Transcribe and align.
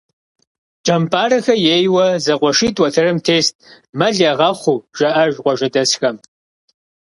КӀэмпӀарэхэ 0.85 1.55
ейуэ 1.75 2.05
зэкъуэшитӀ 2.23 2.79
уэтэрым 2.81 3.17
тест, 3.25 3.55
мэл 3.99 4.15
ягъэхъуу, 4.31 4.83
жаӀэж 4.97 5.33
къуажэдэсхэм. 5.43 6.15